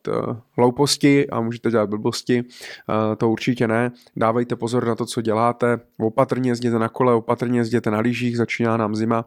hlouposti 0.51 1.29
a 1.29 1.41
můžete 1.41 1.71
dělat 1.71 1.89
blbosti. 1.89 2.43
To 3.17 3.29
určitě 3.29 3.67
ne. 3.67 3.91
Dávejte 4.15 4.55
pozor 4.55 4.87
na 4.87 4.95
to, 4.95 5.05
co 5.05 5.21
děláte. 5.21 5.79
Opatrně 5.99 6.51
jezděte 6.51 6.79
na 6.79 6.89
kole, 6.89 7.13
opatrně 7.13 7.59
jezděte 7.59 7.91
na 7.91 7.99
lyžích, 7.99 8.37
začíná 8.37 8.77
nám 8.77 8.95
zima 8.95 9.25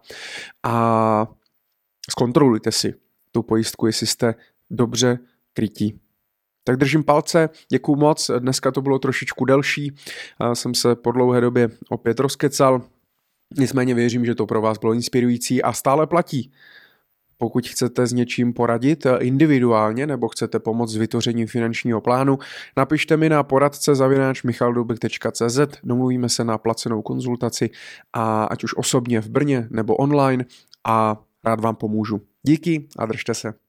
a 0.63 1.27
zkontrolujte 2.11 2.73
si, 2.73 2.95
tu 3.39 3.43
pojistku, 3.43 3.87
jestli 3.87 4.07
jste 4.07 4.35
dobře 4.71 5.19
krytí. 5.53 6.01
Tak 6.65 6.77
držím 6.77 7.05
palce, 7.05 7.49
děkuju 7.73 7.99
moc, 7.99 8.31
dneska 8.39 8.71
to 8.71 8.83
bylo 8.83 8.99
trošičku 8.99 9.45
delší, 9.45 9.95
jsem 10.55 10.75
se 10.75 10.97
po 10.97 11.13
dlouhé 11.13 11.41
době 11.41 11.69
opět 11.89 12.21
rozkecal, 12.21 12.83
nicméně 13.59 13.95
věřím, 13.95 14.25
že 14.25 14.35
to 14.35 14.47
pro 14.47 14.61
vás 14.61 14.79
bylo 14.79 14.93
inspirující 14.93 15.63
a 15.63 15.73
stále 15.73 16.07
platí. 16.07 16.53
Pokud 17.37 17.69
chcete 17.69 18.07
s 18.07 18.13
něčím 18.13 18.53
poradit 18.53 19.07
individuálně 19.19 20.07
nebo 20.07 20.29
chcete 20.29 20.59
pomoct 20.59 20.93
s 20.93 20.97
vytvořením 20.97 21.47
finančního 21.47 22.01
plánu, 22.01 22.39
napište 22.77 23.17
mi 23.17 23.29
na 23.29 23.43
poradce 23.43 23.95
zavináč 23.95 24.43
michaldubek.cz, 24.43 25.59
domluvíme 25.83 26.29
se 26.29 26.45
na 26.45 26.59
placenou 26.59 27.03
konzultaci 27.03 27.71
a 28.13 28.45
ať 28.45 28.65
už 28.65 28.77
osobně 28.77 29.21
v 29.21 29.29
Brně 29.29 29.69
nebo 29.71 29.97
online 29.97 30.45
a 30.87 31.17
rád 31.45 31.61
vám 31.61 31.77
pomůžu. 31.77 32.21
Díky 32.47 32.89
a 32.99 33.07
držte 33.07 33.35
se. 33.35 33.68